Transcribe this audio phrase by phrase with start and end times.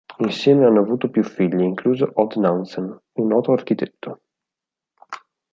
[0.17, 4.21] Insieme hanno avuto più figli, incluso Odd Nansen, un noto architetto.